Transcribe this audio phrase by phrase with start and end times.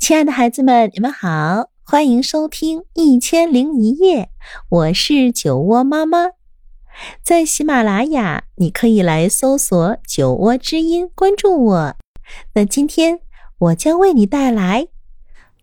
[0.00, 4.22] 亲爱的孩子们，你们好，欢迎收听《一千零一夜》，
[4.70, 6.30] 我是酒窝妈妈。
[7.22, 11.96] 在喜马拉雅，你可以来搜索“酒窝之音”，关注我。
[12.54, 13.20] 那今天
[13.58, 14.88] 我将为你带来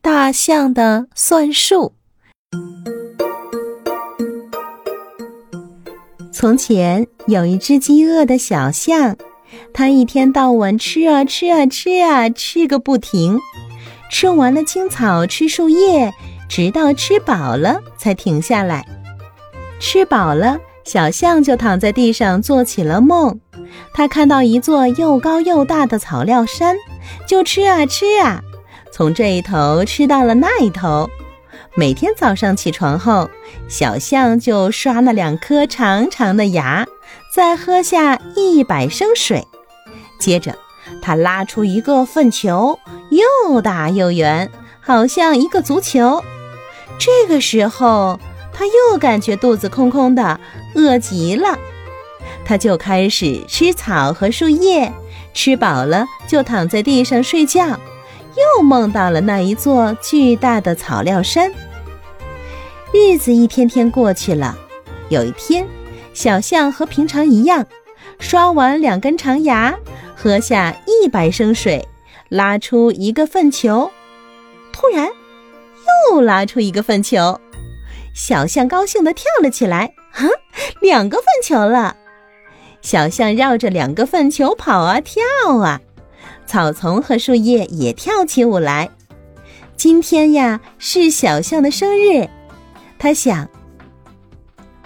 [0.04, 1.96] 大象的算术。
[6.32, 9.18] 从前有一只饥饿的小象，
[9.74, 13.40] 它一天到晚吃啊吃啊吃啊，吃个不停。
[14.10, 16.14] 吃完了青草，吃树叶，
[16.48, 18.86] 直到吃饱了才停下来。
[19.80, 23.40] 吃饱了，小象就躺在地上做起了梦。
[23.94, 26.76] 他看到一座又高又大的草料山，
[27.28, 28.42] 就吃啊吃啊，
[28.92, 31.10] 从这一头吃到了那一头。
[31.76, 33.30] 每天早上起床后，
[33.68, 36.88] 小象就刷那两颗长长的牙，
[37.32, 39.46] 再喝下一百升水，
[40.18, 40.58] 接着。
[41.02, 46.24] 他拉出一个粪球，又大又圆，好像一个足球。
[47.00, 48.20] 这个时候，
[48.52, 50.40] 他又感觉肚子空空的，
[50.76, 51.58] 饿极了。
[52.44, 54.92] 他就开始吃草和树叶，
[55.34, 57.80] 吃饱了就躺在地上睡觉，
[58.56, 61.52] 又梦到了那一座巨大的草料山。
[62.94, 64.58] 日子一天天过去了，
[65.10, 65.68] 有一天，
[66.14, 67.66] 小象和平常一样，
[68.18, 69.78] 刷完两根长牙。
[70.20, 71.88] 喝下一百升水，
[72.28, 73.92] 拉出一个粪球，
[74.74, 75.08] 突然
[76.10, 77.40] 又拉出一个粪球，
[78.16, 79.94] 小象高兴地跳了起来。
[80.12, 80.28] 哈，
[80.82, 81.96] 两个粪球了！
[82.82, 85.24] 小象绕着两个粪球跑啊跳
[85.60, 85.80] 啊，
[86.48, 88.90] 草丛和树叶也跳起舞来。
[89.76, 92.28] 今天呀是小象的生日，
[92.98, 93.48] 他想：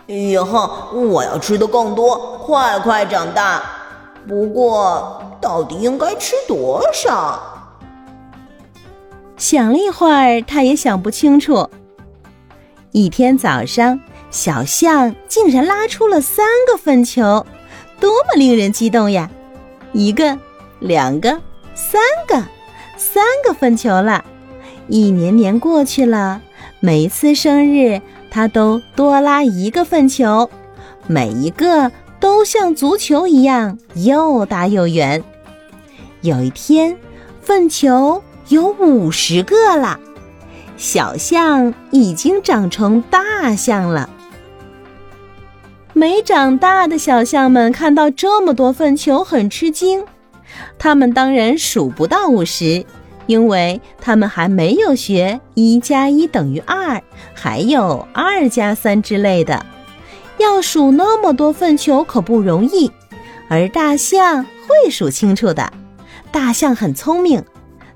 [0.07, 3.77] 以后我要吃的更多，快快长大。
[4.27, 7.41] 不过，到底应该吃多少？
[9.35, 11.67] 想了一会儿，他也想不清楚。
[12.91, 17.45] 一天早上，小象竟然拉出了三个粪球，
[17.99, 19.29] 多么令人激动呀！
[19.93, 20.37] 一个，
[20.79, 21.39] 两个，
[21.73, 22.43] 三个，
[22.97, 24.23] 三个粪球了。
[24.87, 26.41] 一年年过去了，
[26.79, 30.49] 每一次生日，他都多拉一个粪球，
[31.07, 31.91] 每一个。
[32.21, 35.21] 都像足球一样又大又圆。
[36.21, 36.95] 有一天，
[37.41, 39.99] 粪球有五十个了，
[40.77, 44.07] 小象已经长成大象了。
[45.93, 50.05] 没长大的小象们看到这么多粪球，很吃惊。
[50.77, 52.85] 他们当然数不到五十，
[53.25, 57.01] 因为他们还没有学一加一等于二，
[57.33, 59.65] 还有二加三之类的。
[60.41, 62.91] 要数那么多粪球可不容易，
[63.47, 65.71] 而大象会数清楚的。
[66.31, 67.43] 大象很聪明，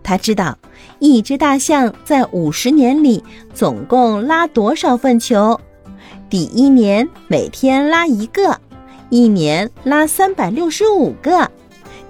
[0.03, 0.57] 它知道
[1.00, 3.23] 一只大象在五十年里
[3.53, 5.59] 总共拉多少粪球。
[6.29, 8.59] 第一年每天拉一个，
[9.09, 11.50] 一年拉三百六十五个；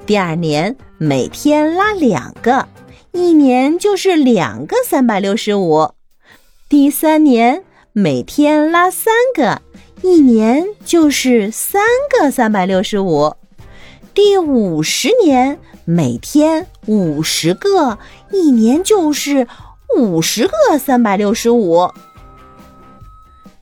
[0.06, 2.68] 第二年每天拉两个，
[3.12, 5.94] 一年就是两个三百六十五；
[6.68, 7.63] 第三年
[7.94, 9.62] 每天拉三个。
[10.07, 13.33] 一年就是三个三百六十五，
[14.13, 17.97] 第五十年每天五十个，
[18.31, 19.47] 一年就是
[19.97, 21.89] 五十个三百六十五。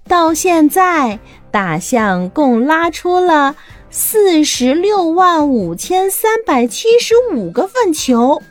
[0.05, 1.17] 到现在，
[1.49, 3.55] 大象共拉出了
[3.89, 8.41] 四十六万五千三百七十五个粪球，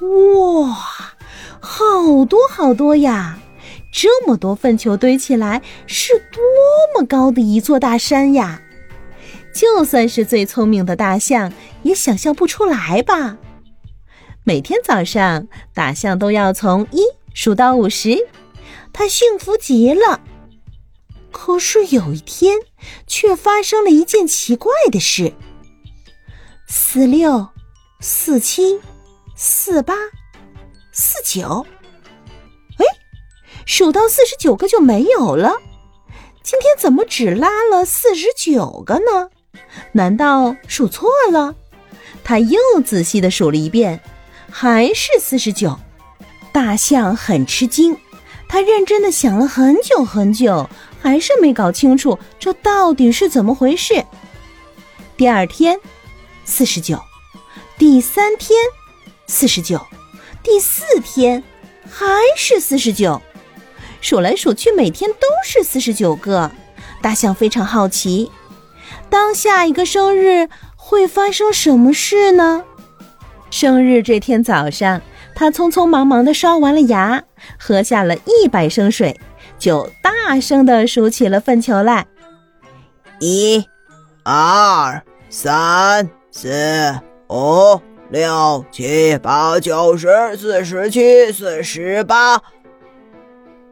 [0.00, 0.76] 哇，
[1.58, 3.38] 好多好多呀！
[3.90, 6.42] 这么多粪球堆起来，是多
[6.94, 8.62] 么高的一座大山呀！
[9.52, 13.38] 就算是最聪明的大象，也想象不出来吧。
[14.44, 17.02] 每天早上，大象都要从一
[17.34, 18.28] 数到五十，
[18.92, 20.20] 它幸福极了。
[21.32, 22.58] 可是有一天，
[23.06, 25.32] 却发生了一件奇怪的事：
[26.66, 27.48] 四六、
[28.00, 28.80] 四七、
[29.34, 29.94] 四八、
[30.92, 31.66] 四九。
[33.68, 35.58] 数到四十九个就没有了，
[36.42, 39.28] 今天怎么只拉了四十九个呢？
[39.92, 41.54] 难道数错了？
[42.24, 44.00] 他又仔细的数了一遍，
[44.50, 45.78] 还是四十九。
[46.50, 47.94] 大象很吃惊，
[48.48, 50.68] 他认真的想了很久很久，
[51.02, 54.02] 还是没搞清楚这到底是怎么回事。
[55.18, 55.78] 第二天，
[56.46, 56.96] 四十九；
[57.76, 58.58] 第三天，
[59.26, 59.76] 四十九；
[60.42, 61.44] 第四天，
[61.86, 63.20] 还是四十九。
[64.00, 66.50] 数来数去，每天都是四十九个。
[67.00, 68.30] 大象非常好奇，
[69.08, 72.64] 当下一个生日会发生什么事呢？
[73.50, 75.00] 生日这天早上，
[75.34, 77.22] 他匆匆忙忙地刷完了牙，
[77.58, 79.18] 喝下了一百升水，
[79.58, 82.06] 就大声地数起了粪球来：
[83.20, 83.64] 一、
[84.24, 86.98] 二、三、四、
[87.28, 87.80] 五、
[88.10, 92.42] 六、七、八、九、十、四十七、四十八。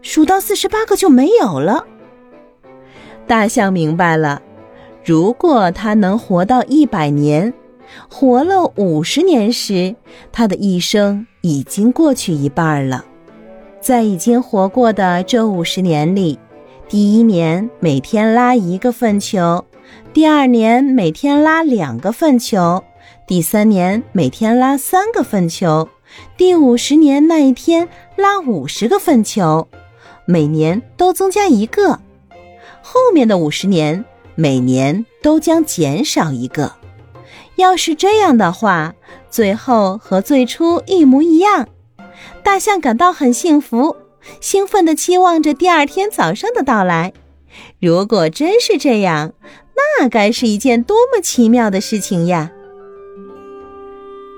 [0.06, 1.84] 数到四十八个就没有了。
[3.26, 4.40] 大象明白了，
[5.04, 7.52] 如果它能活到一百年，
[8.08, 9.96] 活了五十年时，
[10.30, 13.04] 它的一生已经过去一半了。
[13.80, 16.38] 在已经活过的这五十年里，
[16.88, 19.64] 第一年每天拉一个粪球，
[20.12, 22.84] 第二年每天拉两个粪球，
[23.26, 25.88] 第三年每天拉三个粪球，
[26.36, 29.66] 第五十年那一天拉五十个粪球。
[30.26, 32.00] 每年都增加一个，
[32.82, 36.72] 后面的五十年每年都将减少一个。
[37.54, 38.94] 要是这样的话，
[39.30, 41.68] 最后和最初一模一样。
[42.42, 43.96] 大象感到很幸福，
[44.40, 47.12] 兴奋地期望着第二天早上的到来。
[47.80, 49.32] 如果真是这样，
[50.00, 52.50] 那该是一件多么奇妙的事情呀！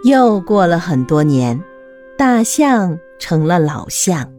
[0.04, 1.60] 又过了很多年，
[2.16, 4.30] 大象成了老象。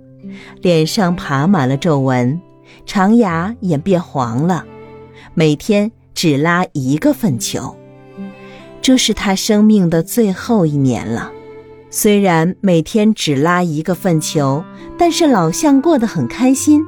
[0.62, 2.40] 脸上爬满了皱纹，
[2.86, 4.66] 长牙也变黄了，
[5.34, 7.76] 每天只拉一个粪球。
[8.82, 11.32] 这是他生命的最后一年了。
[11.92, 14.64] 虽然每天只拉一个粪球，
[14.98, 16.86] 但是老象过得很开心。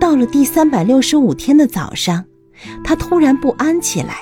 [0.00, 2.24] 到了第三百六十五天的早上，
[2.82, 4.16] 他突然不安起来。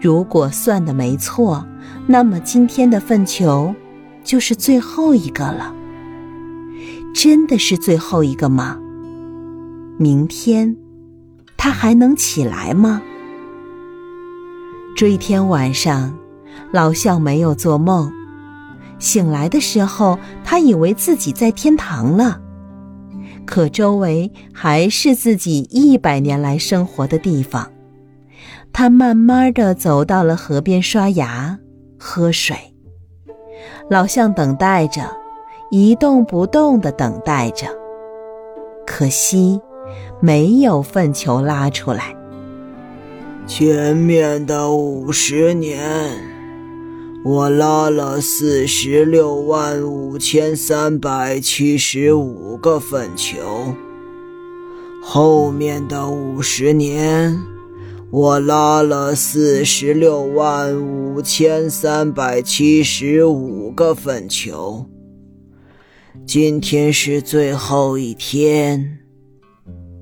[0.00, 1.66] 如果算的没错，
[2.06, 3.74] 那么今天的粪球
[4.24, 5.74] 就是最后一个了。
[7.14, 8.78] 真的是最后一个吗？
[9.98, 10.76] 明天，
[11.56, 13.02] 他还能起来吗？
[14.96, 16.16] 这一天晚上，
[16.72, 18.12] 老象没有做梦。
[18.98, 22.40] 醒来的时候，他以为自己在天堂了，
[23.44, 27.70] 可周围还是自己一百年来生活的地方。
[28.72, 31.58] 他慢慢的走到了河边刷牙、
[31.98, 32.56] 喝水。
[33.90, 35.02] 老象等待着。
[35.70, 37.66] 一动不动地等待着，
[38.86, 39.60] 可惜
[40.18, 42.16] 没有粪球拉出来。
[43.46, 46.10] 前面的五十年，
[47.22, 53.74] 我拉了四十六万五千三百七十五个粪球。
[55.02, 57.38] 后面的五十年，
[58.10, 64.86] 我拉了四十六万五千三百七十五个粪球。
[66.26, 68.98] 今天是最后一天，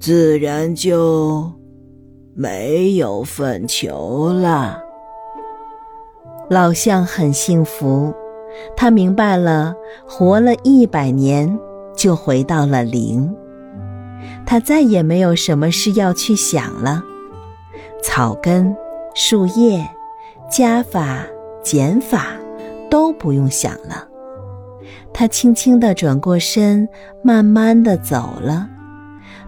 [0.00, 1.52] 自然就
[2.34, 4.82] 没有粪球了。
[6.50, 8.12] 老象很幸福，
[8.76, 9.74] 他明白了，
[10.06, 11.58] 活了一百年
[11.96, 13.34] 就回到了零。
[14.44, 17.02] 他再也没有什么事要去想了，
[18.02, 18.74] 草根、
[19.14, 19.88] 树叶、
[20.50, 21.24] 加法、
[21.62, 22.36] 减法
[22.90, 24.08] 都不用想了。
[25.18, 26.86] 他轻轻地转过身，
[27.24, 28.68] 慢慢地走了，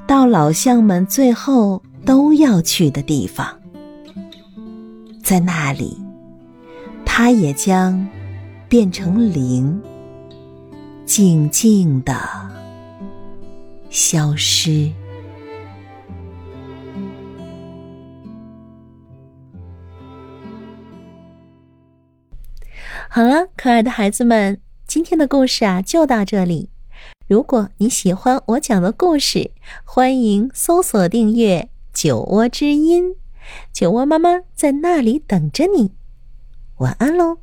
[0.07, 3.47] 到老象们最后都要去的地方。
[5.23, 5.95] 在那里，
[7.05, 8.09] 他也将
[8.67, 9.79] 变成零，
[11.05, 12.15] 静静地
[13.91, 14.91] 消失。
[23.11, 24.59] 好了，可爱的孩子们。
[24.89, 26.71] 今天的故事啊，就到这里。
[27.27, 29.51] 如果你喜欢我讲的故事，
[29.85, 33.17] 欢迎搜索订阅“酒窝之音”，
[33.71, 35.93] 酒窝妈妈在那里等着你。
[36.79, 37.37] 晚安喽。